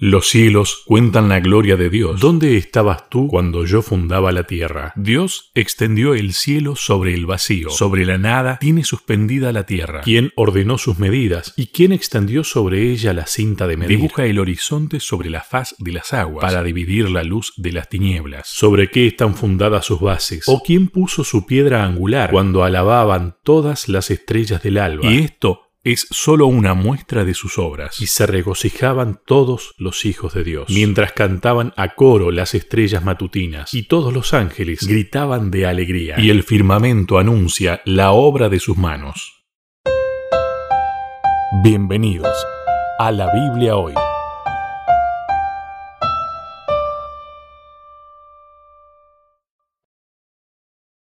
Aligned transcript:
Los 0.00 0.28
cielos 0.28 0.84
cuentan 0.86 1.28
la 1.28 1.40
gloria 1.40 1.74
de 1.74 1.90
Dios. 1.90 2.20
¿Dónde 2.20 2.56
estabas 2.56 3.10
tú 3.10 3.26
cuando 3.26 3.64
yo 3.64 3.82
fundaba 3.82 4.30
la 4.30 4.44
tierra? 4.44 4.92
Dios 4.94 5.50
extendió 5.56 6.14
el 6.14 6.34
cielo 6.34 6.76
sobre 6.76 7.14
el 7.14 7.26
vacío, 7.26 7.70
sobre 7.70 8.06
la 8.06 8.16
nada 8.16 8.58
tiene 8.60 8.84
suspendida 8.84 9.50
la 9.50 9.66
tierra. 9.66 10.02
¿Quién 10.02 10.30
ordenó 10.36 10.78
sus 10.78 11.00
medidas? 11.00 11.52
¿Y 11.56 11.66
quién 11.66 11.90
extendió 11.90 12.44
sobre 12.44 12.92
ella 12.92 13.12
la 13.12 13.26
cinta 13.26 13.66
de 13.66 13.76
medir? 13.76 13.96
Dibuja 13.96 14.24
el 14.26 14.38
horizonte 14.38 15.00
sobre 15.00 15.30
la 15.30 15.42
faz 15.42 15.74
de 15.80 15.90
las 15.90 16.12
aguas 16.12 16.42
para 16.42 16.62
dividir 16.62 17.10
la 17.10 17.24
luz 17.24 17.52
de 17.56 17.72
las 17.72 17.88
tinieblas. 17.88 18.46
¿Sobre 18.46 18.92
qué 18.92 19.08
están 19.08 19.34
fundadas 19.34 19.86
sus 19.86 20.00
bases? 20.00 20.44
¿O 20.46 20.62
quién 20.62 20.86
puso 20.86 21.24
su 21.24 21.44
piedra 21.44 21.84
angular 21.84 22.30
cuando 22.30 22.62
alababan 22.62 23.34
todas 23.42 23.88
las 23.88 24.12
estrellas 24.12 24.62
del 24.62 24.78
alba? 24.78 25.10
Y 25.10 25.18
esto 25.18 25.67
es 25.84 26.06
sólo 26.10 26.46
una 26.46 26.74
muestra 26.74 27.24
de 27.24 27.34
sus 27.34 27.58
obras, 27.58 28.00
y 28.00 28.06
se 28.06 28.26
regocijaban 28.26 29.20
todos 29.24 29.74
los 29.78 30.04
hijos 30.04 30.34
de 30.34 30.44
Dios, 30.44 30.68
mientras 30.70 31.12
cantaban 31.12 31.72
a 31.76 31.94
coro 31.94 32.30
las 32.30 32.54
estrellas 32.54 33.04
matutinas, 33.04 33.72
y 33.74 33.84
todos 33.84 34.12
los 34.12 34.34
ángeles 34.34 34.86
gritaban 34.86 35.50
de 35.50 35.66
alegría, 35.66 36.16
y 36.18 36.30
el 36.30 36.42
firmamento 36.42 37.18
anuncia 37.18 37.80
la 37.84 38.12
obra 38.12 38.48
de 38.48 38.60
sus 38.60 38.76
manos. 38.76 39.46
Bienvenidos 41.62 42.36
a 42.98 43.12
la 43.12 43.32
Biblia 43.32 43.76
hoy. 43.76 43.94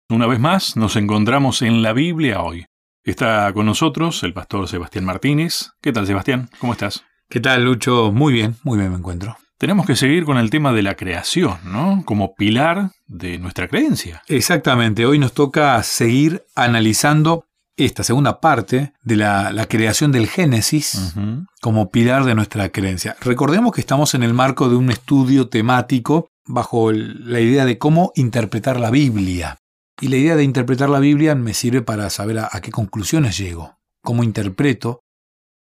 Una 0.08 0.26
vez 0.26 0.40
más 0.40 0.76
nos 0.76 0.96
encontramos 0.96 1.62
en 1.62 1.82
la 1.82 1.92
Biblia 1.92 2.42
hoy 2.42 2.66
Está 3.04 3.52
con 3.54 3.64
nosotros 3.64 4.22
el 4.24 4.34
pastor 4.34 4.68
Sebastián 4.68 5.06
Martínez. 5.06 5.70
¿Qué 5.80 5.92
tal, 5.92 6.06
Sebastián? 6.06 6.50
¿Cómo 6.58 6.72
estás? 6.72 7.02
¿Qué 7.30 7.40
tal, 7.40 7.64
Lucho? 7.64 8.12
Muy 8.12 8.32
bien, 8.32 8.56
muy 8.62 8.78
bien 8.78 8.90
me 8.90 8.98
encuentro. 8.98 9.36
Tenemos 9.56 9.86
que 9.86 9.96
seguir 9.96 10.24
con 10.24 10.36
el 10.36 10.50
tema 10.50 10.72
de 10.72 10.82
la 10.82 10.96
creación, 10.96 11.58
¿no? 11.64 12.02
Como 12.04 12.34
pilar 12.34 12.90
de 13.06 13.38
nuestra 13.38 13.68
creencia. 13.68 14.22
Exactamente, 14.26 15.06
hoy 15.06 15.18
nos 15.18 15.32
toca 15.32 15.82
seguir 15.82 16.44
analizando 16.54 17.44
esta 17.76 18.02
segunda 18.02 18.40
parte 18.40 18.92
de 19.02 19.16
la, 19.16 19.66
creación 19.68 20.12
del 20.12 20.28
Génesis 20.28 21.14
como 21.60 21.90
pilar 21.90 22.24
de 22.24 22.34
nuestra 22.34 22.68
creencia. 22.68 23.16
Recordemos 23.22 23.72
que 23.72 23.80
estamos 23.80 24.14
en 24.14 24.22
el 24.22 24.34
marco 24.34 24.68
de 24.68 24.76
un 24.76 24.90
estudio 24.90 25.48
temático 25.48 26.28
bajo 26.46 26.92
la 26.92 27.40
idea 27.40 27.64
de 27.64 27.78
cómo 27.78 28.12
interpretar 28.14 28.78
la 28.78 28.90
Biblia. 28.90 29.58
Y 30.00 30.08
la 30.08 30.16
idea 30.16 30.36
de 30.36 30.44
interpretar 30.44 30.88
la 30.88 30.98
Biblia 30.98 31.34
me 31.34 31.54
sirve 31.54 31.82
para 31.82 32.08
saber 32.10 32.38
a, 32.38 32.48
qué 32.62 32.70
conclusiones 32.70 33.36
llego, 33.36 33.78
cómo 34.02 34.24
interpreto. 34.24 35.04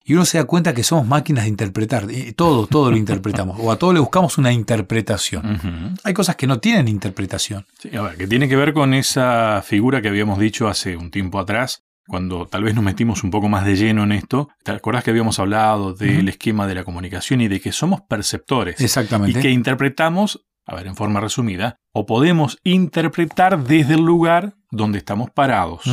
Y 0.04 0.14
uno 0.14 0.24
se 0.24 0.38
da 0.38 0.46
cuenta 0.46 0.74
que 0.74 0.84
somos 0.84 1.06
máquinas 1.06 1.44
de 1.44 1.50
interpretar. 1.50 2.10
Y 2.10 2.32
todo, 2.32 2.66
todo 2.68 2.92
lo 2.92 2.98
interpretamos. 2.98 3.60
O 3.60 3.72
a 3.72 3.78
todo 3.78 3.92
le 3.92 4.00
buscamos 4.00 4.38
una 4.38 4.54
interpretación. 4.54 5.98
Hay 6.04 6.14
cosas 6.14 6.38
que 6.38 6.48
no 6.48 6.60
tienen 6.60 6.88
interpretación. 6.88 7.66
Sí, 7.80 7.94
a 7.96 8.04
ver, 8.04 8.16
que 8.16 8.28
tiene 8.28 8.48
que 8.48 8.56
ver 8.56 8.74
con 8.74 8.94
esa 8.94 9.62
figura 9.66 10.02
que 10.02 10.08
habíamos 10.08 10.40
dicho 10.40 10.70
hace 10.70 10.96
un 10.96 11.12
tiempo 11.12 11.40
atrás, 11.40 11.84
cuando 12.08 12.48
tal 12.48 12.64
vez 12.64 12.74
nos 12.74 12.86
metimos 12.86 13.24
un 13.24 13.32
poco 13.32 13.50
más 13.50 13.66
de 13.66 13.76
lleno 13.76 14.04
en 14.04 14.14
esto, 14.14 14.48
¿te 14.64 14.72
acordás 14.72 15.04
que 15.04 15.10
habíamos 15.12 15.40
hablado 15.40 15.94
del 15.94 16.30
esquema 16.30 16.66
de 16.66 16.76
la 16.76 16.86
comunicación 16.86 17.42
y 17.42 17.50
de 17.50 17.60
que 17.60 17.74
somos 17.74 18.02
perceptores? 18.02 18.80
Exactamente. 18.80 19.38
Y 19.38 19.42
que 19.42 19.50
interpretamos 19.50 20.46
a 20.68 20.76
ver, 20.76 20.88
en 20.88 20.96
forma 20.96 21.22
resumida, 21.22 21.78
o 21.94 22.06
podemos 22.06 22.60
interpretar 22.64 23.64
desde 23.64 23.96
el 23.96 24.02
lugar 24.02 24.54
donde 24.70 24.98
estamos 24.98 25.32
parados. 25.32 25.84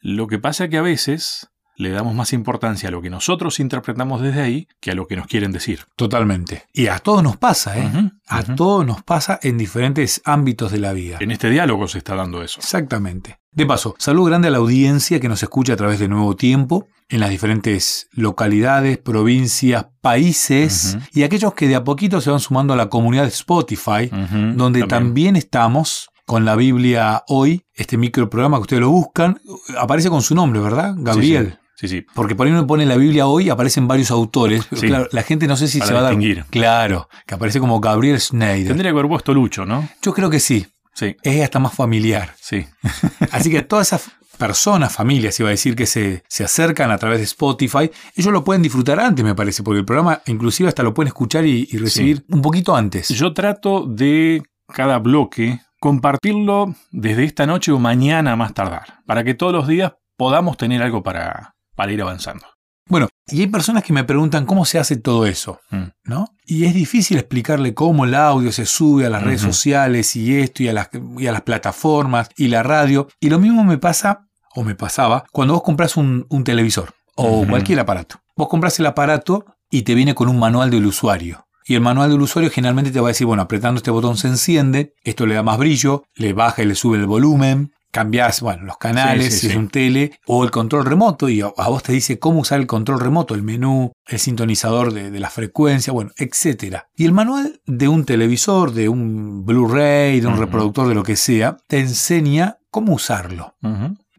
Lo 0.00 0.28
que 0.28 0.38
pasa 0.38 0.64
es 0.64 0.70
que 0.70 0.78
a 0.78 0.82
veces 0.82 1.49
le 1.80 1.90
damos 1.90 2.14
más 2.14 2.32
importancia 2.32 2.88
a 2.88 2.92
lo 2.92 3.00
que 3.00 3.08
nosotros 3.08 3.58
interpretamos 3.58 4.20
desde 4.20 4.42
ahí 4.42 4.68
que 4.80 4.90
a 4.90 4.94
lo 4.94 5.06
que 5.06 5.16
nos 5.16 5.26
quieren 5.26 5.50
decir. 5.50 5.86
Totalmente. 5.96 6.64
Y 6.72 6.88
a 6.88 6.98
todos 6.98 7.22
nos 7.22 7.38
pasa, 7.38 7.78
¿eh? 7.78 7.90
a 8.28 8.42
todos 8.42 8.86
nos 8.86 9.02
pasa 9.02 9.40
en 9.42 9.56
diferentes 9.56 10.20
ámbitos 10.24 10.72
de 10.72 10.78
la 10.78 10.92
vida. 10.92 11.16
En 11.20 11.30
este 11.30 11.48
diálogo 11.48 11.88
se 11.88 11.98
está 11.98 12.14
dando 12.14 12.42
eso. 12.42 12.60
Exactamente. 12.60 13.38
De 13.52 13.66
paso, 13.66 13.94
saludo 13.98 14.26
grande 14.26 14.48
a 14.48 14.50
la 14.50 14.58
audiencia 14.58 15.20
que 15.20 15.28
nos 15.28 15.42
escucha 15.42 15.72
a 15.72 15.76
través 15.76 15.98
de 15.98 16.08
Nuevo 16.08 16.36
Tiempo 16.36 16.86
en 17.08 17.18
las 17.18 17.30
diferentes 17.30 18.08
localidades, 18.12 18.98
provincias, 18.98 19.86
países 20.00 20.98
y 21.12 21.24
aquellos 21.24 21.54
que 21.54 21.66
de 21.66 21.74
a 21.74 21.82
poquito 21.82 22.20
se 22.20 22.30
van 22.30 22.40
sumando 22.40 22.74
a 22.74 22.76
la 22.76 22.88
comunidad 22.88 23.24
de 23.24 23.30
Spotify, 23.30 24.08
donde 24.54 24.84
también. 24.84 25.34
estamos 25.34 26.10
con 26.26 26.44
la 26.44 26.54
Biblia 26.54 27.24
hoy, 27.26 27.64
este 27.74 27.96
microprograma 27.96 28.58
que 28.58 28.62
ustedes 28.62 28.82
lo 28.82 28.90
buscan, 28.90 29.40
aparece 29.76 30.10
con 30.10 30.22
su 30.22 30.36
nombre, 30.36 30.60
¿verdad? 30.60 30.94
Gabriel. 30.96 31.46
Sí, 31.48 31.50
sí. 31.50 31.69
Porque 32.14 32.34
por 32.34 32.46
ahí 32.46 32.52
uno 32.52 32.66
pone 32.66 32.86
la 32.86 32.96
Biblia 32.96 33.26
hoy 33.26 33.50
aparecen 33.50 33.88
varios 33.88 34.10
autores. 34.10 34.66
claro, 34.66 35.08
la 35.12 35.22
gente 35.22 35.46
no 35.46 35.56
sé 35.56 35.68
si 35.68 35.80
se 35.80 35.92
va 35.92 36.00
a 36.00 36.02
dar. 36.02 36.18
Claro, 36.50 37.08
que 37.26 37.34
aparece 37.34 37.60
como 37.60 37.80
Gabriel 37.80 38.20
Schneider. 38.20 38.68
Tendría 38.68 38.90
que 38.90 38.98
haber 38.98 39.08
puesto 39.08 39.32
Lucho, 39.32 39.64
¿no? 39.64 39.88
Yo 40.02 40.12
creo 40.12 40.30
que 40.30 40.40
sí. 40.40 40.66
Sí. 40.92 41.16
Es 41.22 41.42
hasta 41.42 41.58
más 41.58 41.74
familiar. 41.74 42.34
Sí. 42.40 42.66
Así 43.30 43.50
que 43.50 43.62
todas 43.62 43.88
esas 43.88 44.10
personas, 44.40 44.92
familias, 44.92 45.38
iba 45.38 45.50
a 45.50 45.52
decir, 45.52 45.76
que 45.76 45.86
se, 45.86 46.24
se, 46.26 46.44
acercan 46.44 46.90
a 46.90 46.98
través 46.98 47.18
de 47.18 47.24
Spotify, 47.24 47.90
ellos 48.16 48.32
lo 48.32 48.42
pueden 48.42 48.62
disfrutar 48.62 48.98
antes, 48.98 49.22
me 49.22 49.34
parece, 49.34 49.62
porque 49.62 49.80
el 49.80 49.84
programa 49.84 50.22
inclusive 50.26 50.68
hasta 50.68 50.82
lo 50.82 50.94
pueden 50.94 51.08
escuchar 51.08 51.44
y, 51.44 51.66
recibir 51.76 52.24
un 52.28 52.40
poquito 52.40 52.74
antes. 52.74 53.10
Yo 53.10 53.34
trato 53.34 53.86
de 53.86 54.42
cada 54.66 54.98
bloque 54.98 55.60
compartirlo 55.78 56.74
desde 56.90 57.24
esta 57.24 57.46
noche 57.46 57.70
o 57.70 57.78
mañana 57.78 58.34
más 58.34 58.54
tardar, 58.54 59.00
para 59.06 59.24
que 59.24 59.34
todos 59.34 59.52
los 59.52 59.68
días 59.68 59.92
podamos 60.16 60.56
tener 60.56 60.82
algo 60.82 61.02
para, 61.02 61.54
para 61.80 61.92
ir 61.92 62.02
avanzando. 62.02 62.44
Bueno, 62.90 63.08
y 63.26 63.40
hay 63.40 63.46
personas 63.46 63.82
que 63.82 63.94
me 63.94 64.04
preguntan 64.04 64.44
cómo 64.44 64.66
se 64.66 64.78
hace 64.78 64.96
todo 64.96 65.24
eso, 65.24 65.60
mm. 65.70 65.84
¿no? 66.04 66.26
Y 66.44 66.66
es 66.66 66.74
difícil 66.74 67.16
explicarle 67.16 67.72
cómo 67.72 68.04
el 68.04 68.14
audio 68.14 68.52
se 68.52 68.66
sube 68.66 69.06
a 69.06 69.08
las 69.08 69.22
redes 69.22 69.40
sociales 69.40 70.14
y 70.14 70.38
esto 70.38 70.62
y 70.62 70.68
a, 70.68 70.74
las, 70.74 70.90
y 71.16 71.26
a 71.26 71.32
las 71.32 71.40
plataformas 71.40 72.28
y 72.36 72.48
la 72.48 72.62
radio. 72.62 73.08
Y 73.18 73.30
lo 73.30 73.38
mismo 73.38 73.64
me 73.64 73.78
pasa 73.78 74.28
o 74.54 74.62
me 74.62 74.74
pasaba, 74.74 75.24
cuando 75.32 75.54
vos 75.54 75.62
compras 75.62 75.96
un, 75.96 76.26
televisor 76.44 76.92
o 77.16 77.46
cualquier 77.48 77.80
aparato. 77.80 78.20
Vos 78.36 78.48
compras 78.48 78.78
el 78.78 78.84
aparato 78.84 79.46
y 79.70 79.84
te 79.84 79.94
viene 79.94 80.14
con 80.14 80.28
un 80.28 80.38
manual 80.38 80.68
del 80.68 80.84
usuario. 80.84 81.46
Y 81.64 81.76
el 81.76 81.80
manual 81.80 82.10
del 82.10 82.20
usuario 82.20 82.50
generalmente 82.50 82.90
te 82.90 83.00
va 83.00 83.08
a 83.08 83.14
decir, 83.14 83.26
bueno, 83.26 83.42
apretando 83.42 83.78
este 83.78 83.90
botón 83.90 84.18
se 84.18 84.28
enciende, 84.28 84.92
esto 85.02 85.24
le 85.24 85.34
da 85.34 85.42
más 85.42 85.56
brillo, 85.56 86.04
le 86.14 86.34
baja 86.34 86.62
y 86.62 86.66
le 86.66 86.74
sube 86.74 86.98
el 86.98 87.06
volumen, 87.06 87.72
cambias, 87.90 88.40
bueno, 88.40 88.64
los 88.64 88.78
canales, 88.78 89.40
si 89.40 89.48
es 89.48 89.56
un 89.56 89.68
tele, 89.68 90.18
o 90.26 90.44
el 90.44 90.50
control 90.50 90.84
remoto, 90.84 91.28
y 91.28 91.40
a, 91.40 91.48
vos 91.48 91.82
te 91.82 91.92
dice 91.92 92.18
cómo 92.18 92.40
usar 92.40 92.60
el 92.60 92.66
control 92.66 93.00
remoto, 93.00 93.34
el 93.34 93.42
menú, 93.42 93.92
el 94.06 94.18
sintonizador 94.18 94.92
de, 94.92 95.18
la 95.20 95.30
frecuencia, 95.30 95.92
bueno, 95.92 96.10
etc. 96.16 96.78
Y 96.96 97.04
el 97.04 97.12
manual 97.12 97.60
de 97.66 97.88
un 97.88 98.04
televisor, 98.04 98.72
de 98.72 98.88
un 98.88 99.44
Blu-ray, 99.44 100.20
de 100.20 100.26
un 100.26 100.38
reproductor, 100.38 100.88
de 100.88 100.94
lo 100.94 101.02
que 101.02 101.16
sea, 101.16 101.56
te 101.66 101.80
enseña 101.80 102.58
cómo 102.70 102.94
usarlo. 102.94 103.54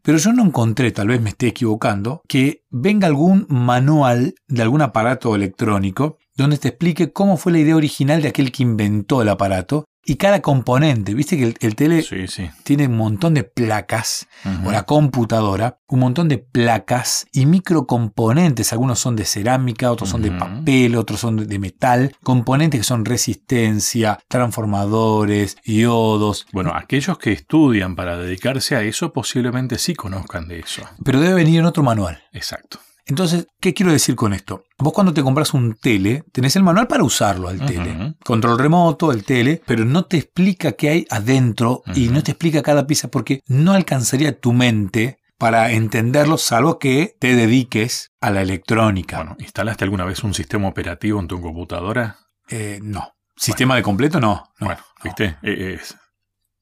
Pero 0.04 0.18
yo 0.18 0.34
no 0.34 0.44
encontré, 0.44 0.92
tal 0.92 1.08
vez 1.08 1.22
me 1.22 1.30
esté 1.30 1.48
equivocando, 1.48 2.22
que 2.28 2.64
venga 2.70 3.08
algún 3.08 3.46
manual 3.50 4.36
de 4.48 4.62
algún 4.62 4.82
aparato 4.82 5.36
electrónico 5.36 6.18
donde 6.36 6.58
te 6.58 6.70
explique 6.70 7.12
cómo 7.12 7.38
fue 7.38 7.52
la 7.52 7.60
idea 7.60 7.76
original 7.76 8.22
de 8.22 8.30
aquel 8.30 8.52
que 8.52 8.64
inventó 8.64 9.22
el 9.22 9.30
aparato 9.30 9.86
y 10.04 10.16
cada 10.16 10.42
componente, 10.42 11.14
viste 11.14 11.38
que 11.38 11.54
el, 11.60 11.76
tele 11.76 12.04
tiene 12.64 12.88
un 12.88 12.98
montón 12.98 13.34
de 13.34 13.44
placas, 13.44 14.28
o 14.66 14.72
la 14.72 14.84
computadora, 14.84 15.78
un 15.88 16.00
montón 16.00 16.28
de 16.28 16.40
placas 16.40 17.28
y 17.32 17.46
microcomponentes, 17.46 18.74
algunos 18.74 19.00
son 19.00 19.16
de 19.16 19.26
cerámica, 19.26 19.92
otros 19.92 20.10
son 20.10 20.24
de 20.24 20.32
papel, 20.32 20.96
otros 20.96 21.20
son 21.20 21.48
de 21.48 21.60
metal, 21.60 22.16
componentes 22.24 22.80
que 22.80 22.84
son 22.84 23.06
resistencia, 23.06 24.20
transformadores, 24.28 25.58
iodos. 25.64 26.48
Bueno, 26.52 26.74
aquellos 26.74 27.18
que 27.20 27.32
estudian 27.32 27.96
para 27.96 28.18
dedicarse 28.18 28.76
a 28.76 28.82
eso 28.82 29.14
posiblemente 29.14 29.78
sí 29.78 29.94
conozcan 29.94 30.48
de 30.48 30.60
eso. 30.60 30.82
Pero 31.04 31.20
debe 31.20 31.36
venir 31.36 31.60
en 31.60 31.66
otro 31.66 31.84
manual. 31.84 32.24
Exacto. 32.34 32.80
Entonces, 33.12 33.48
¿qué 33.60 33.74
quiero 33.74 33.92
decir 33.92 34.16
con 34.16 34.32
esto? 34.32 34.64
Vos 34.78 34.94
cuando 34.94 35.14
te 35.14 35.22
compras 35.22 35.54
un 35.54 35.76
tele, 35.76 36.24
tenés 36.32 36.56
el 36.56 36.64
manual 36.64 36.88
para 36.88 37.04
usarlo 37.04 37.50
al 37.50 37.60
tele. 37.66 38.16
Control 38.24 38.58
remoto, 38.58 39.12
el 39.12 39.26
tele, 39.26 39.62
pero 39.66 39.84
no 39.84 40.06
te 40.06 40.16
explica 40.16 40.72
qué 40.72 40.88
hay 40.88 41.08
adentro 41.10 41.84
y 41.94 42.08
no 42.08 42.24
te 42.24 42.32
explica 42.32 42.62
cada 42.62 42.88
pieza 42.88 43.10
porque 43.10 43.42
no 43.48 43.74
alcanzaría 43.74 44.40
tu 44.40 44.54
mente 44.54 45.20
para 45.38 45.74
entenderlo, 45.74 46.38
salvo 46.38 46.80
que 46.80 47.18
te 47.20 47.36
dediques 47.36 48.12
a 48.22 48.30
la 48.30 48.44
electrónica. 48.44 49.18
Bueno, 49.18 49.36
¿instalaste 49.40 49.84
alguna 49.84 50.06
vez 50.06 50.24
un 50.24 50.34
sistema 50.34 50.70
operativo 50.70 51.20
en 51.20 51.28
tu 51.28 51.42
computadora? 51.42 52.16
Eh, 52.48 52.80
no. 52.82 53.12
¿Sistema 53.36 53.76
de 53.76 53.84
completo? 53.84 54.22
No. 54.22 54.46
bueno, 54.62 54.80
¿viste? 55.04 55.36
Eh, 55.44 55.78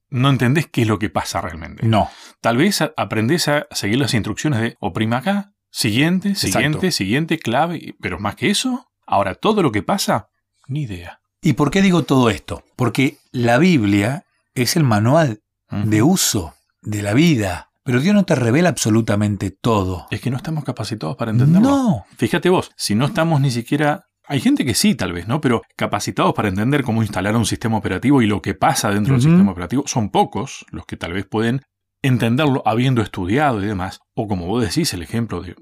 no 0.10 0.32
entendés 0.32 0.66
qué 0.66 0.82
es 0.82 0.88
lo 0.88 0.98
que 0.98 1.12
pasa 1.12 1.42
realmente. 1.42 1.86
No. 1.86 2.10
Tal 2.42 2.58
vez 2.58 2.82
aprendés 2.98 3.48
a 3.50 3.68
seguir 3.70 4.00
las 4.00 4.16
instrucciones 4.16 4.62
de 4.62 4.78
oprima 4.80 5.18
acá, 5.18 5.52
Siguiente, 5.72 6.36
siguiente, 6.36 6.92
siguiente, 6.92 7.38
clave. 7.40 7.96
Pero 8.02 8.20
más 8.20 8.36
que 8.36 8.50
eso, 8.50 8.88
ahora 9.06 9.36
todo 9.36 9.62
lo 9.62 9.72
que 9.72 9.84
pasa, 9.84 10.30
ni 10.68 10.84
idea. 10.84 11.20
¿Y 11.42 11.54
por 11.54 11.72
qué 11.72 11.82
digo 11.82 12.04
todo 12.04 12.30
esto? 12.30 12.64
Porque 12.76 13.18
la 13.32 13.58
Biblia 13.58 14.26
es 14.56 14.76
el 14.76 14.84
manual 14.84 15.42
de 15.72 16.02
uso 16.02 16.54
de 16.82 17.02
la 17.02 17.14
vida. 17.14 17.70
Pero 17.84 18.02
Dios 18.02 18.14
no 18.14 18.26
te 18.26 18.36
revela 18.36 18.70
absolutamente 18.70 19.50
todo. 19.52 20.06
Es 20.12 20.22
que 20.22 20.30
no 20.30 20.38
estamos 20.38 20.64
capacitados 20.64 21.16
para 21.16 21.32
entenderlo. 21.32 21.70
No. 21.70 22.06
Fíjate 22.18 22.50
vos, 22.50 22.72
si 22.76 22.94
no 22.94 23.06
estamos 23.06 23.40
ni 23.42 23.52
siquiera 23.52 24.06
Hay 24.28 24.42
gente 24.42 24.64
que 24.64 24.76
sí, 24.76 24.94
tal 24.94 25.12
vez, 25.12 25.28
¿no? 25.28 25.42
Pero 25.42 25.64
capacitados 25.76 26.36
para 26.36 26.50
entender 26.50 26.84
cómo 26.84 27.02
instalar 27.02 27.36
un 27.36 27.48
sistema 27.48 27.78
operativo 27.78 28.22
y 28.22 28.28
lo 28.28 28.44
que 28.44 28.54
pasa 28.54 28.92
dentro 28.92 29.16
del 29.16 29.24
sistema 29.24 29.52
operativo, 29.52 29.84
son 29.88 30.12
pocos 30.12 30.68
los 30.70 30.86
que 30.86 30.98
tal 30.98 31.14
vez 31.14 31.26
pueden 31.26 31.62
entenderlo 32.02 32.64
habiendo 32.66 33.02
estudiado 33.02 33.62
y 33.64 33.68
demás. 33.68 34.00
O 34.16 34.28
como 34.28 34.48
vos 34.48 34.64
decís, 34.64 34.94
el 34.94 35.04
ejemplo 35.04 35.42
de, 35.42 35.56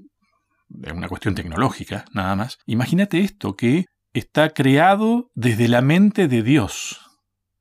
de 0.69 0.91
una 0.91 1.07
cuestión 1.07 1.35
tecnológica, 1.35 2.05
nada 2.13 2.35
más. 2.35 2.57
Imagínate 2.65 3.19
esto, 3.19 3.55
que 3.55 3.85
está 4.13 4.49
creado 4.49 5.31
desde 5.35 5.67
la 5.67 5.81
mente 5.81 6.27
de 6.27 6.43
Dios. 6.43 7.01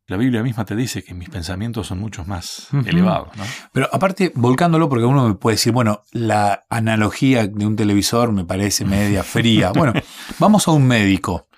La 0.08 0.16
Biblia 0.16 0.44
misma 0.44 0.64
te 0.64 0.76
dice 0.76 1.02
que 1.02 1.14
mis 1.14 1.28
pensamientos 1.28 1.88
son 1.88 1.98
mucho 1.98 2.24
más 2.24 2.68
elevados. 2.86 3.36
¿no? 3.36 3.42
Pero 3.72 3.88
aparte, 3.92 4.30
volcándolo, 4.36 4.88
porque 4.88 5.04
uno 5.04 5.26
me 5.26 5.34
puede 5.34 5.56
decir, 5.56 5.72
bueno, 5.72 6.02
la 6.12 6.64
analogía 6.70 7.48
de 7.48 7.66
un 7.66 7.74
televisor 7.74 8.30
me 8.30 8.44
parece 8.44 8.84
media 8.84 9.22
fría. 9.24 9.72
Bueno, 9.72 9.94
vamos 10.38 10.68
a 10.68 10.70
un 10.70 10.86
médico. 10.86 11.48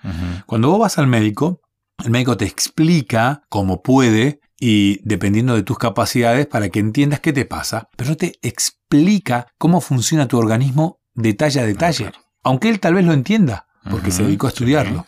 Cuando 0.47 0.69
vos 0.71 0.79
vas 0.79 0.97
al 0.97 1.05
médico, 1.05 1.61
el 2.03 2.09
médico 2.09 2.37
te 2.37 2.45
explica 2.45 3.43
cómo 3.49 3.83
puede 3.83 4.39
y 4.59 4.99
dependiendo 5.03 5.55
de 5.55 5.63
tus 5.63 5.77
capacidades 5.77 6.47
para 6.47 6.69
que 6.69 6.79
entiendas 6.79 7.19
qué 7.19 7.33
te 7.33 7.45
pasa, 7.45 7.89
pero 7.95 8.11
no 8.11 8.17
te 8.17 8.39
explica 8.41 9.47
cómo 9.57 9.81
funciona 9.81 10.27
tu 10.27 10.37
organismo 10.37 10.99
detalle 11.13 11.59
a 11.59 11.65
detalle. 11.65 12.11
Aunque 12.43 12.69
él 12.69 12.79
tal 12.79 12.95
vez 12.95 13.05
lo 13.05 13.13
entienda, 13.13 13.67
porque 13.89 14.11
se 14.11 14.23
dedicó 14.23 14.47
a 14.47 14.49
estudiarlo. 14.49 15.05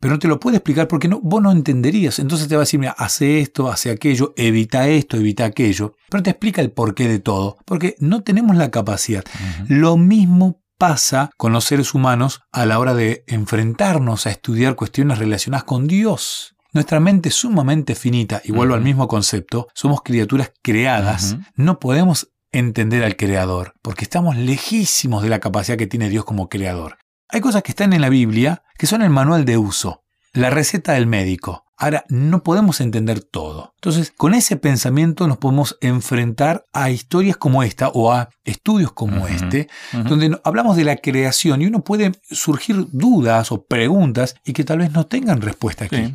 Pero 0.00 0.14
no 0.14 0.18
te 0.18 0.26
lo 0.26 0.40
puede 0.40 0.56
explicar 0.56 0.88
porque 0.88 1.06
no, 1.06 1.20
vos 1.22 1.40
no 1.40 1.52
entenderías. 1.52 2.18
Entonces 2.18 2.48
te 2.48 2.56
va 2.56 2.62
a 2.62 2.64
decir, 2.64 2.80
mira, 2.80 2.92
hace 2.98 3.38
esto, 3.40 3.70
hace 3.70 3.90
aquello, 3.90 4.34
evita 4.36 4.88
esto, 4.88 5.16
evita 5.16 5.44
aquello. 5.44 5.94
Pero 6.10 6.24
te 6.24 6.30
explica 6.30 6.60
el 6.60 6.72
porqué 6.72 7.06
de 7.06 7.20
todo, 7.20 7.58
porque 7.64 7.94
no 8.00 8.22
tenemos 8.22 8.56
la 8.56 8.72
capacidad. 8.72 9.22
Lo 9.68 9.96
mismo 9.96 10.60
pasa 10.76 11.30
con 11.36 11.52
los 11.52 11.64
seres 11.64 11.94
humanos 11.94 12.40
a 12.50 12.66
la 12.66 12.80
hora 12.80 12.94
de 12.94 13.22
enfrentarnos 13.28 14.26
a 14.26 14.30
estudiar 14.30 14.74
cuestiones 14.74 15.20
relacionadas 15.20 15.62
con 15.62 15.86
Dios. 15.86 16.51
Nuestra 16.72 17.00
mente 17.00 17.28
es 17.28 17.34
sumamente 17.34 17.94
finita, 17.94 18.40
y 18.44 18.52
vuelvo 18.52 18.74
al 18.74 18.80
mismo 18.80 19.06
concepto, 19.06 19.68
somos 19.74 20.02
criaturas 20.02 20.52
creadas, 20.62 21.36
no 21.54 21.78
podemos 21.78 22.32
entender 22.50 23.04
al 23.04 23.16
creador, 23.16 23.74
porque 23.82 24.04
estamos 24.04 24.36
lejísimos 24.36 25.22
de 25.22 25.28
la 25.28 25.40
capacidad 25.40 25.76
que 25.76 25.86
tiene 25.86 26.08
Dios 26.08 26.24
como 26.24 26.48
creador. 26.48 26.96
Hay 27.28 27.40
cosas 27.40 27.62
que 27.62 27.72
están 27.72 27.92
en 27.92 28.00
la 28.00 28.08
Biblia 28.08 28.62
que 28.78 28.86
son 28.86 29.02
el 29.02 29.10
manual 29.10 29.44
de 29.44 29.58
uso, 29.58 30.02
la 30.32 30.50
receta 30.50 30.92
del 30.92 31.06
médico. 31.06 31.64
Ahora, 31.76 32.04
no 32.08 32.42
podemos 32.42 32.80
entender 32.80 33.20
todo. 33.20 33.74
Entonces, 33.76 34.12
con 34.16 34.34
ese 34.34 34.56
pensamiento 34.56 35.26
nos 35.26 35.38
podemos 35.38 35.76
enfrentar 35.80 36.66
a 36.72 36.90
historias 36.90 37.36
como 37.36 37.62
esta 37.62 37.88
o 37.88 38.12
a 38.12 38.30
estudios 38.44 38.92
como 38.92 39.26
este, 39.26 39.68
donde 39.92 40.38
hablamos 40.44 40.76
de 40.76 40.84
la 40.84 40.96
creación 40.96 41.60
y 41.60 41.66
uno 41.66 41.82
puede 41.82 42.12
surgir 42.30 42.86
dudas 42.92 43.50
o 43.50 43.64
preguntas 43.64 44.36
y 44.44 44.52
que 44.52 44.64
tal 44.64 44.78
vez 44.78 44.92
no 44.92 45.06
tengan 45.06 45.40
respuesta 45.40 45.86
aquí. 45.86 45.96
Sí, 45.96 46.14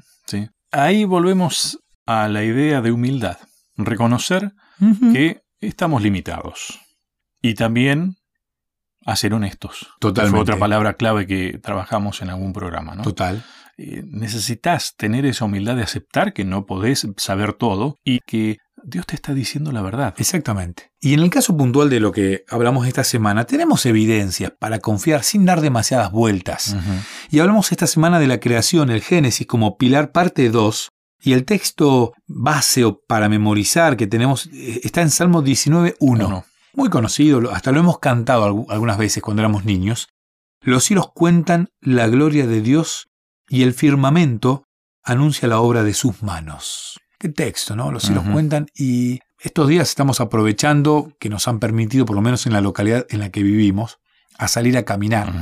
Ahí 0.72 1.06
volvemos 1.06 1.80
a 2.06 2.28
la 2.28 2.44
idea 2.44 2.82
de 2.82 2.92
humildad. 2.92 3.38
Reconocer 3.76 4.54
que 5.14 5.42
estamos 5.60 6.02
limitados. 6.02 6.80
Y 7.42 7.54
también 7.54 8.16
a 9.06 9.16
ser 9.16 9.34
honestos. 9.34 9.88
Totalmente. 10.00 10.36
Fue 10.36 10.42
otra 10.42 10.58
palabra 10.58 10.94
clave 10.96 11.26
que 11.26 11.60
trabajamos 11.60 12.22
en 12.22 12.30
algún 12.30 12.52
programa, 12.52 12.94
¿no? 12.96 13.04
Total. 13.04 13.44
Eh, 13.78 14.04
necesitas 14.06 14.96
tener 14.98 15.26
esa 15.26 15.46
humildad 15.46 15.76
de 15.76 15.84
aceptar 15.84 16.34
que 16.34 16.44
no 16.44 16.66
podés 16.66 17.08
saber 17.18 17.54
todo 17.54 17.96
y 18.04 18.20
que 18.20 18.58
Dios 18.90 19.06
te 19.06 19.16
está 19.16 19.34
diciendo 19.34 19.72
la 19.72 19.82
verdad. 19.82 20.16
Exactamente. 20.18 20.92
Y 21.02 21.14
en 21.14 21.20
el 21.20 21.30
caso 21.30 21.56
puntual 21.58 21.90
de 21.90 22.00
lo 22.00 22.12
que 22.12 22.46
hablamos 22.50 22.88
esta 22.88 23.04
semana, 23.04 23.46
tenemos 23.46 23.86
evidencias 23.86 24.52
para 24.58 24.80
confiar 24.80 25.24
sin 25.24 25.46
dar 25.46 25.62
demasiadas 25.62 26.12
vueltas. 26.12 26.76
Y 27.30 27.40
hablamos 27.40 27.72
esta 27.72 27.86
semana 27.86 28.20
de 28.20 28.28
la 28.28 28.40
creación, 28.40 28.90
el 28.90 29.02
Génesis, 29.02 29.46
como 29.46 29.78
pilar 29.78 30.12
parte 30.12 30.50
2. 30.50 30.90
Y 31.20 31.34
el 31.34 31.46
texto 31.46 32.14
base 32.28 32.86
o 32.86 33.02
para 33.02 33.28
memorizar 33.28 33.98
que 33.98 34.08
tenemos 34.08 34.48
eh, 34.54 34.82
está 34.84 35.02
en 35.02 35.10
Salmo 35.10 35.44
19.1 35.44 36.46
muy 36.78 36.90
conocido, 36.90 37.52
hasta 37.52 37.72
lo 37.72 37.80
hemos 37.80 37.98
cantado 37.98 38.66
algunas 38.70 39.00
veces 39.00 39.24
cuando 39.24 39.42
éramos 39.42 39.66
niños. 39.66 40.10
Los 40.62 40.84
cielos 40.84 41.12
cuentan 41.12 41.70
la 41.82 42.08
gloria 42.08 42.46
de 42.46 42.62
Dios 42.62 43.10
y 43.50 43.64
el 43.64 43.74
firmamento 43.74 44.64
anuncia 45.04 45.48
la 45.48 45.60
obra 45.60 45.84
de 45.84 45.96
sus 45.96 46.22
manos. 46.22 47.00
Qué 47.20 47.30
texto, 47.30 47.76
¿no? 47.76 47.92
Los 47.92 48.04
cielos 48.04 48.26
cuentan 48.32 48.68
y 48.76 49.20
estos 49.40 49.68
días 49.68 49.90
estamos 49.90 50.20
aprovechando 50.22 51.12
que 51.20 51.30
nos 51.30 51.48
han 51.48 51.60
permitido, 51.60 52.06
por 52.06 52.16
lo 52.16 52.22
menos 52.22 52.46
en 52.46 52.54
la 52.54 52.62
localidad 52.62 53.06
en 53.10 53.20
la 53.20 53.30
que 53.30 53.44
vivimos, 53.44 54.00
a 54.38 54.48
salir 54.48 54.78
a 54.78 54.84
caminar. 54.84 55.34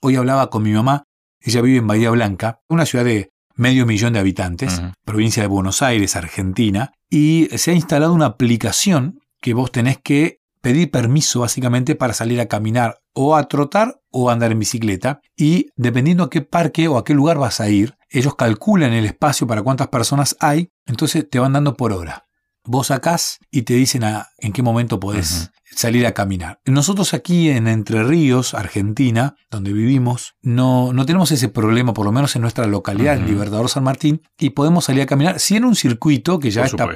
Hoy 0.00 0.16
hablaba 0.16 0.48
con 0.48 0.62
mi 0.62 0.72
mamá, 0.72 1.04
ella 1.40 1.60
vive 1.60 1.78
en 1.78 1.86
Bahía 1.86 2.10
Blanca, 2.10 2.60
una 2.68 2.86
ciudad 2.86 3.04
de 3.04 3.30
medio 3.54 3.84
millón 3.84 4.14
de 4.14 4.18
habitantes, 4.18 4.80
provincia 5.04 5.42
de 5.42 5.48
Buenos 5.48 5.82
Aires, 5.82 6.16
Argentina, 6.16 6.92
y 7.10 7.48
se 7.56 7.72
ha 7.72 7.74
instalado 7.74 8.14
una 8.14 8.26
aplicación 8.26 9.20
que 9.42 9.52
vos 9.52 9.70
tenés 9.72 9.98
que 9.98 10.38
pedir 10.62 10.90
permiso 10.90 11.40
básicamente 11.40 11.94
para 11.94 12.14
salir 12.14 12.40
a 12.40 12.46
caminar 12.46 12.98
o 13.14 13.36
a 13.36 13.48
trotar 13.48 14.00
o 14.10 14.28
a 14.28 14.32
andar 14.32 14.52
en 14.52 14.58
bicicleta 14.58 15.20
y 15.36 15.68
dependiendo 15.76 16.24
a 16.24 16.30
qué 16.30 16.42
parque 16.42 16.88
o 16.88 16.98
a 16.98 17.04
qué 17.04 17.14
lugar 17.14 17.38
vas 17.38 17.60
a 17.60 17.68
ir, 17.68 17.96
ellos 18.10 18.34
calculan 18.34 18.92
el 18.92 19.06
espacio 19.06 19.46
para 19.46 19.62
cuántas 19.62 19.88
personas 19.88 20.36
hay, 20.40 20.72
entonces 20.86 21.28
te 21.28 21.38
van 21.38 21.52
dando 21.52 21.76
por 21.76 21.92
hora. 21.92 22.26
Vos 22.64 22.88
sacás 22.88 23.38
y 23.50 23.62
te 23.62 23.74
dicen 23.74 24.04
a, 24.04 24.28
en 24.38 24.52
qué 24.52 24.62
momento 24.62 25.00
podés 25.00 25.50
salir 25.70 26.06
a 26.06 26.12
caminar. 26.12 26.60
Nosotros 26.66 27.14
aquí 27.14 27.48
en 27.48 27.68
Entre 27.68 28.02
Ríos, 28.04 28.54
Argentina, 28.54 29.36
donde 29.50 29.72
vivimos, 29.72 30.34
no, 30.42 30.92
no 30.92 31.06
tenemos 31.06 31.30
ese 31.32 31.48
problema, 31.48 31.94
por 31.94 32.04
lo 32.04 32.12
menos 32.12 32.36
en 32.36 32.42
nuestra 32.42 32.66
localidad, 32.66 33.16
en 33.16 33.26
Libertador 33.26 33.68
San 33.70 33.84
Martín, 33.84 34.22
y 34.38 34.50
podemos 34.50 34.84
salir 34.84 35.02
a 35.02 35.06
caminar, 35.06 35.40
si 35.40 35.56
en 35.56 35.64
un 35.64 35.74
circuito 35.74 36.38
que 36.38 36.50
ya 36.50 36.64
está 36.64 36.86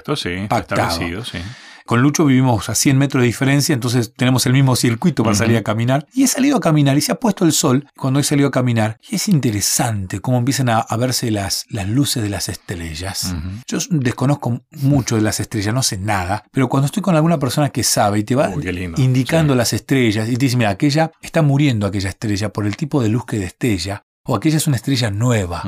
pactado. 0.48 1.24
sí. 1.24 1.38
Con 1.86 2.00
Lucho 2.00 2.24
vivimos 2.24 2.70
a 2.70 2.74
100 2.74 2.96
metros 2.96 3.20
de 3.20 3.26
diferencia, 3.26 3.74
entonces 3.74 4.14
tenemos 4.16 4.46
el 4.46 4.54
mismo 4.54 4.74
circuito 4.74 5.22
para 5.22 5.36
salir 5.36 5.58
a 5.58 5.62
caminar. 5.62 6.06
Y 6.14 6.24
he 6.24 6.28
salido 6.28 6.56
a 6.56 6.60
caminar 6.60 6.96
y 6.96 7.02
se 7.02 7.12
ha 7.12 7.16
puesto 7.16 7.44
el 7.44 7.52
sol 7.52 7.86
cuando 7.94 8.20
he 8.20 8.24
salido 8.24 8.48
a 8.48 8.50
caminar. 8.50 8.98
Y 9.06 9.16
es 9.16 9.28
interesante 9.28 10.20
cómo 10.20 10.38
empiezan 10.38 10.70
a, 10.70 10.86
verse 10.96 11.30
las, 11.30 11.66
las 11.68 11.86
luces 11.86 12.22
de 12.22 12.30
las 12.30 12.48
estrellas. 12.48 13.36
Yo 13.66 13.78
desconozco 13.90 14.62
mucho 14.70 15.16
de 15.16 15.22
las 15.22 15.40
estrellas, 15.40 15.74
no 15.74 15.82
sé 15.82 15.98
nada, 15.98 16.44
pero 16.52 16.70
cuando 16.70 16.86
estoy 16.86 17.02
con 17.02 17.16
alguna 17.16 17.38
persona 17.38 17.68
que 17.68 17.82
sabe 17.82 18.20
y 18.20 18.24
te 18.24 18.34
va 18.34 18.50
indicando 18.96 19.54
las 19.54 19.74
estrellas 19.74 20.28
y 20.28 20.36
te 20.36 20.46
dice, 20.46 20.56
mira, 20.56 20.70
aquella 20.70 21.12
está 21.20 21.42
muriendo 21.42 21.86
aquella 21.86 22.08
estrella 22.08 22.48
por 22.48 22.66
el 22.66 22.76
tipo 22.76 23.02
de 23.02 23.10
luz 23.10 23.26
que 23.26 23.38
destella, 23.38 24.04
o 24.26 24.34
aquella 24.34 24.56
es 24.56 24.66
una 24.66 24.76
estrella 24.76 25.10
nueva. 25.10 25.62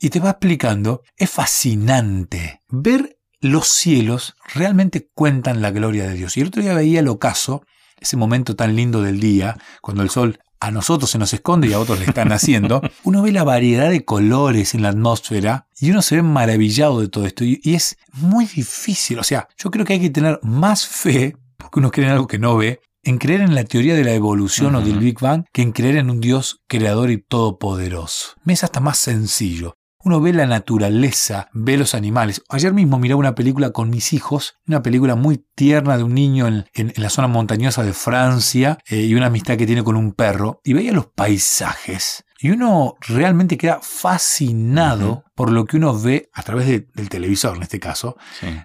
Y 0.00 0.10
te 0.10 0.18
va 0.18 0.30
explicando, 0.30 1.02
es 1.16 1.30
fascinante 1.30 2.62
ver 2.68 3.13
los 3.44 3.68
cielos 3.68 4.36
realmente 4.54 5.10
cuentan 5.14 5.60
la 5.60 5.70
gloria 5.70 6.08
de 6.08 6.14
Dios. 6.14 6.36
Y 6.36 6.40
el 6.40 6.48
otro 6.48 6.62
día 6.62 6.72
veía 6.72 7.00
el 7.00 7.08
ocaso, 7.08 7.62
ese 8.00 8.16
momento 8.16 8.56
tan 8.56 8.74
lindo 8.74 9.02
del 9.02 9.20
día, 9.20 9.58
cuando 9.82 10.02
el 10.02 10.10
sol 10.10 10.40
a 10.60 10.70
nosotros 10.70 11.10
se 11.10 11.18
nos 11.18 11.34
esconde 11.34 11.68
y 11.68 11.74
a 11.74 11.78
otros 11.78 11.98
le 11.98 12.06
están 12.06 12.32
haciendo, 12.32 12.80
uno 13.04 13.20
ve 13.20 13.32
la 13.32 13.44
variedad 13.44 13.90
de 13.90 14.04
colores 14.04 14.74
en 14.74 14.80
la 14.80 14.88
atmósfera 14.88 15.68
y 15.78 15.90
uno 15.90 16.00
se 16.00 16.16
ve 16.16 16.22
maravillado 16.22 17.00
de 17.00 17.08
todo 17.08 17.26
esto. 17.26 17.44
Y 17.44 17.60
es 17.64 17.98
muy 18.12 18.46
difícil, 18.46 19.18
o 19.18 19.24
sea, 19.24 19.48
yo 19.58 19.70
creo 19.70 19.84
que 19.84 19.92
hay 19.92 20.00
que 20.00 20.10
tener 20.10 20.40
más 20.42 20.86
fe, 20.86 21.36
porque 21.58 21.80
uno 21.80 21.90
cree 21.90 22.06
en 22.06 22.12
algo 22.12 22.26
que 22.26 22.38
no 22.38 22.56
ve, 22.56 22.80
en 23.02 23.18
creer 23.18 23.42
en 23.42 23.54
la 23.54 23.64
teoría 23.64 23.94
de 23.94 24.04
la 24.04 24.14
evolución 24.14 24.74
o 24.74 24.80
del 24.80 24.98
Big 24.98 25.20
Bang 25.20 25.44
que 25.52 25.60
en 25.60 25.72
creer 25.72 25.96
en 25.96 26.08
un 26.08 26.20
Dios 26.20 26.62
creador 26.66 27.10
y 27.10 27.18
todopoderoso. 27.18 28.28
Me 28.44 28.54
es 28.54 28.64
hasta 28.64 28.80
más 28.80 28.96
sencillo. 28.96 29.76
Uno 30.04 30.20
ve 30.20 30.34
la 30.34 30.46
naturaleza, 30.46 31.48
ve 31.54 31.78
los 31.78 31.94
animales. 31.94 32.42
Ayer 32.50 32.74
mismo 32.74 32.98
miré 32.98 33.14
una 33.14 33.34
película 33.34 33.70
con 33.70 33.88
mis 33.88 34.12
hijos, 34.12 34.56
una 34.66 34.82
película 34.82 35.14
muy 35.14 35.42
tierna 35.54 35.96
de 35.96 36.02
un 36.02 36.14
niño 36.14 36.46
en, 36.46 36.92
la 36.96 37.08
zona 37.08 37.26
montañosa 37.26 37.82
de 37.82 37.94
Francia 37.94 38.78
eh, 38.86 39.00
y 39.00 39.14
una 39.14 39.26
amistad 39.26 39.56
que 39.56 39.66
tiene 39.66 39.82
con 39.82 39.96
un 39.96 40.12
perro, 40.12 40.60
y 40.62 40.74
veía 40.74 40.92
los 40.92 41.06
paisajes. 41.06 42.26
Y 42.38 42.50
uno 42.50 42.96
realmente 43.00 43.56
queda 43.56 43.80
fascinado 43.80 45.24
por 45.34 45.50
lo 45.50 45.64
que 45.64 45.78
uno 45.78 45.98
ve 45.98 46.28
a 46.34 46.42
través 46.42 46.66
del 46.66 47.08
televisor, 47.08 47.56
en 47.56 47.62
este 47.62 47.80
caso, 47.80 48.18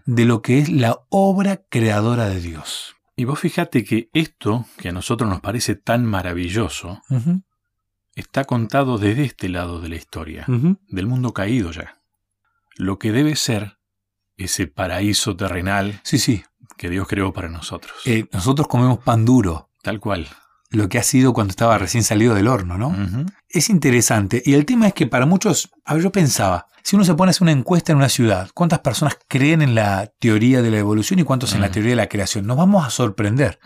de 0.06 0.26
lo 0.26 0.42
que 0.42 0.60
es 0.60 0.68
la 0.68 1.00
obra 1.10 1.62
creadora 1.70 2.28
de 2.28 2.42
Dios. 2.42 2.96
Y 3.16 3.24
vos 3.24 3.40
fíjate 3.40 3.86
que 3.86 4.10
esto, 4.14 4.66
que 4.78 4.90
a 4.90 4.92
nosotros 4.92 5.30
nos 5.30 5.40
parece 5.40 5.76
tan 5.76 6.06
maravilloso, 6.06 7.02
está 8.20 8.46
contado 8.46 8.98
desde 8.98 9.24
este 9.24 9.50
lado 9.50 9.80
de 9.82 9.90
la 9.90 9.96
historia, 9.96 10.46
del 10.48 11.08
mundo 11.08 11.34
caído 11.34 11.72
ya. 11.72 12.02
Lo 12.76 13.00
que 13.00 13.12
debe 13.12 13.36
ser 13.36 13.78
ese 14.38 14.68
paraíso 14.68 15.36
terrenal 15.36 16.00
sí, 16.04 16.18
sí. 16.18 16.44
que 16.78 16.90
Dios 16.90 17.08
creó 17.08 17.34
para 17.34 17.50
nosotros. 17.50 17.94
Eh, 18.06 18.26
nosotros 18.32 18.68
comemos 18.68 19.00
pan 19.00 19.26
duro. 19.26 19.70
Tal 19.82 20.00
cual. 20.00 20.28
Lo 20.70 20.90
que 20.90 21.00
ha 21.00 21.04
sido 21.04 21.34
cuando 21.34 21.52
estaba 21.52 21.78
recién 21.78 22.04
salido 22.04 22.36
del 22.36 22.48
horno, 22.48 22.78
¿no? 22.78 22.96
Es 23.50 23.70
interesante. 23.70 24.42
Y 24.46 24.54
el 24.54 24.66
tema 24.66 24.88
es 24.88 24.94
que 24.94 25.08
para 25.08 25.26
muchos, 25.26 25.72
a 25.84 25.96
ver, 25.96 26.04
yo 26.04 26.12
pensaba, 26.12 26.68
si 26.84 26.96
uno 26.96 27.06
se 27.06 27.14
pone 27.16 27.30
a 27.30 27.32
hacer 27.32 27.44
una 27.44 27.52
encuesta 27.52 27.92
en 27.92 27.98
una 27.98 28.10
ciudad, 28.10 28.50
¿cuántas 28.54 28.80
personas 28.80 29.18
creen 29.28 29.62
en 29.62 29.76
la 29.76 30.12
teoría 30.20 30.62
de 30.62 30.72
la 30.72 30.78
evolución 30.78 31.20
y 31.20 31.24
cuántos 31.24 31.54
en 31.54 31.62
la 31.62 31.72
teoría 31.72 31.92
de 31.92 31.96
la 31.98 32.08
creación? 32.08 32.48
Nos 32.48 32.58
vamos 32.58 32.86
a 32.86 32.90
sorprender. 32.90 33.60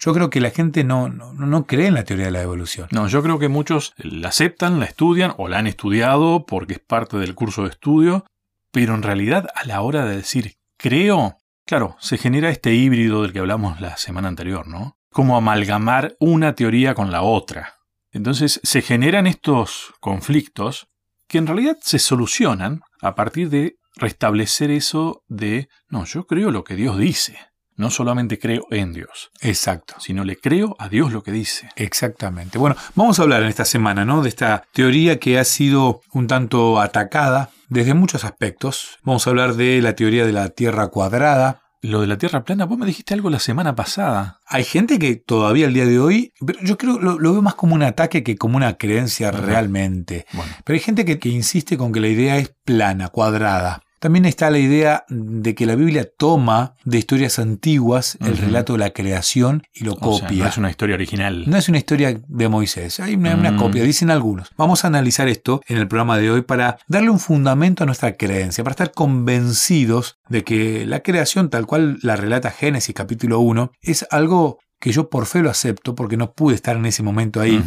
Yo 0.00 0.12
creo 0.12 0.30
que 0.30 0.40
la 0.40 0.50
gente 0.50 0.84
no, 0.84 1.08
no, 1.08 1.32
no 1.32 1.66
cree 1.66 1.86
en 1.86 1.94
la 1.94 2.04
teoría 2.04 2.26
de 2.26 2.32
la 2.32 2.42
evolución. 2.42 2.88
No, 2.90 3.08
yo 3.08 3.22
creo 3.22 3.38
que 3.38 3.48
muchos 3.48 3.94
la 3.96 4.28
aceptan, 4.28 4.80
la 4.80 4.86
estudian 4.86 5.34
o 5.36 5.48
la 5.48 5.58
han 5.58 5.66
estudiado 5.66 6.46
porque 6.46 6.74
es 6.74 6.80
parte 6.80 7.16
del 7.18 7.34
curso 7.34 7.62
de 7.62 7.70
estudio, 7.70 8.24
pero 8.72 8.94
en 8.94 9.02
realidad 9.02 9.46
a 9.54 9.64
la 9.64 9.80
hora 9.80 10.04
de 10.04 10.16
decir 10.16 10.56
creo, 10.76 11.38
claro, 11.66 11.96
se 12.00 12.18
genera 12.18 12.50
este 12.50 12.74
híbrido 12.74 13.22
del 13.22 13.32
que 13.32 13.40
hablamos 13.40 13.80
la 13.80 13.96
semana 13.96 14.28
anterior, 14.28 14.66
¿no? 14.66 14.97
Como 15.10 15.36
amalgamar 15.36 16.16
una 16.20 16.54
teoría 16.54 16.94
con 16.94 17.10
la 17.10 17.22
otra. 17.22 17.74
Entonces 18.10 18.60
se 18.62 18.82
generan 18.82 19.26
estos 19.26 19.92
conflictos 20.00 20.88
que 21.28 21.38
en 21.38 21.46
realidad 21.46 21.76
se 21.80 21.98
solucionan 21.98 22.80
a 23.02 23.14
partir 23.14 23.50
de 23.50 23.76
restablecer 23.96 24.70
eso 24.70 25.22
de, 25.28 25.68
no, 25.88 26.04
yo 26.04 26.26
creo 26.26 26.50
lo 26.50 26.64
que 26.64 26.74
Dios 26.74 26.98
dice. 26.98 27.38
No 27.76 27.90
solamente 27.90 28.40
creo 28.40 28.66
en 28.72 28.92
Dios, 28.92 29.30
Exacto. 29.40 29.94
sino 30.00 30.24
le 30.24 30.36
creo 30.36 30.74
a 30.80 30.88
Dios 30.88 31.12
lo 31.12 31.22
que 31.22 31.30
dice. 31.30 31.68
Exactamente. 31.76 32.58
Bueno, 32.58 32.74
vamos 32.96 33.18
a 33.18 33.22
hablar 33.22 33.42
en 33.42 33.48
esta 33.48 33.64
semana, 33.64 34.04
¿no? 34.04 34.20
De 34.20 34.28
esta 34.28 34.64
teoría 34.72 35.20
que 35.20 35.38
ha 35.38 35.44
sido 35.44 36.00
un 36.12 36.26
tanto 36.26 36.80
atacada 36.80 37.50
desde 37.68 37.94
muchos 37.94 38.24
aspectos. 38.24 38.98
Vamos 39.04 39.24
a 39.26 39.30
hablar 39.30 39.54
de 39.54 39.80
la 39.80 39.94
teoría 39.94 40.26
de 40.26 40.32
la 40.32 40.48
Tierra 40.48 40.88
cuadrada. 40.88 41.60
Lo 41.80 42.00
de 42.00 42.08
la 42.08 42.18
Tierra 42.18 42.44
plana, 42.44 42.64
vos 42.64 42.76
me 42.76 42.86
dijiste 42.86 43.14
algo 43.14 43.30
la 43.30 43.38
semana 43.38 43.74
pasada. 43.74 44.40
Hay 44.46 44.64
gente 44.64 44.98
que 44.98 45.14
todavía 45.16 45.66
al 45.66 45.74
día 45.74 45.86
de 45.86 46.00
hoy, 46.00 46.32
pero 46.44 46.58
yo 46.62 46.76
creo 46.76 46.98
lo, 46.98 47.18
lo 47.18 47.32
veo 47.32 47.42
más 47.42 47.54
como 47.54 47.74
un 47.74 47.82
ataque 47.82 48.24
que 48.24 48.36
como 48.36 48.56
una 48.56 48.74
creencia 48.74 49.30
realmente. 49.30 50.26
Bueno, 50.32 50.52
Pero 50.64 50.74
hay 50.74 50.80
gente 50.80 51.04
que, 51.04 51.18
que 51.18 51.28
insiste 51.28 51.78
con 51.78 51.92
que 51.92 52.00
la 52.00 52.08
idea 52.08 52.36
es 52.38 52.52
plana, 52.64 53.08
cuadrada. 53.08 53.82
También 54.00 54.24
está 54.26 54.50
la 54.50 54.58
idea 54.58 55.04
de 55.08 55.54
que 55.54 55.66
la 55.66 55.74
Biblia 55.74 56.08
toma 56.16 56.74
de 56.84 56.98
historias 56.98 57.38
antiguas 57.38 58.16
el 58.20 58.36
relato 58.36 58.74
de 58.74 58.78
la 58.80 58.90
creación 58.90 59.62
y 59.74 59.84
lo 59.84 59.94
o 60.00 60.16
sea, 60.18 60.26
copia. 60.28 60.44
no 60.44 60.48
es 60.50 60.58
una 60.58 60.70
historia 60.70 60.94
original. 60.94 61.44
No 61.48 61.56
es 61.56 61.68
una 61.68 61.78
historia 61.78 62.20
de 62.26 62.48
Moisés, 62.48 63.00
hay 63.00 63.14
una, 63.14 63.34
una 63.34 63.52
Mm. 63.52 63.56
copia, 63.56 63.82
dicen 63.82 64.10
algunos. 64.10 64.50
Vamos 64.56 64.84
a 64.84 64.88
analizar 64.88 65.26
esto 65.28 65.60
en 65.66 65.78
el 65.78 65.88
programa 65.88 66.16
de 66.18 66.30
hoy 66.30 66.42
para 66.42 66.78
darle 66.88 67.10
un 67.10 67.18
fundamento 67.18 67.82
a 67.82 67.86
nuestra 67.86 68.16
creencia, 68.16 68.62
para 68.62 68.72
estar 68.72 68.92
convencidos 68.92 70.18
de 70.28 70.44
que 70.44 70.86
la 70.86 71.00
creación 71.00 71.50
tal 71.50 71.66
cual 71.66 71.98
la 72.02 72.16
relata 72.16 72.50
Génesis 72.50 72.94
capítulo 72.94 73.40
1 73.40 73.72
es 73.82 74.06
algo 74.10 74.58
que 74.80 74.92
yo 74.92 75.10
por 75.10 75.26
fe 75.26 75.40
lo 75.42 75.50
acepto 75.50 75.94
porque 75.94 76.16
no 76.16 76.32
pude 76.32 76.54
estar 76.54 76.76
en 76.76 76.86
ese 76.86 77.02
momento 77.02 77.40
ahí, 77.40 77.62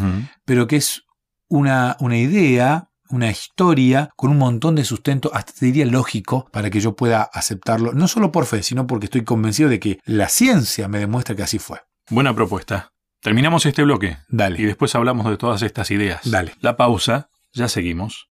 pero 0.45 0.67
que 0.67 0.77
es 0.77 1.03
una, 1.50 1.97
una 2.00 2.17
idea, 2.17 2.89
una 3.12 3.30
historia 3.30 4.10
con 4.15 4.32
un 4.32 4.38
montón 4.38 4.75
de 4.75 4.86
sustento, 4.86 5.32
hasta 5.34 5.53
te 5.53 5.65
diría 5.65 5.86
lógico, 5.86 6.48
para 6.51 6.70
que 6.70 6.80
yo 6.80 6.96
pueda 6.96 7.24
aceptarlo, 7.24 7.94
no 7.94 8.08
solo 8.08 8.32
por 8.32 8.46
fe, 8.46 8.63
sino 8.63 8.88
porque 8.88 9.06
estoy 9.06 9.24
convencido 9.24 9.70
de 9.70 9.80
que 9.80 10.00
la 10.06 10.30
ciencia 10.30 10.88
me 10.88 11.00
demuestra 11.00 11.36
que 11.36 11.44
así 11.44 11.60
fue. 11.60 11.80
Buena 12.10 12.34
propuesta. 12.34 12.91
Terminamos 13.22 13.65
este 13.65 13.84
bloque 13.84 14.18
y 14.30 14.36
Dale. 14.36 14.65
después 14.65 14.96
hablamos 14.96 15.30
de 15.30 15.38
todas 15.38 15.62
estas 15.62 15.91
ideas. 15.91 16.22
Dale. 16.30 16.53
La 16.60 16.75
pausa, 16.75 17.30
ya 17.53 17.68
seguimos. 17.68 18.30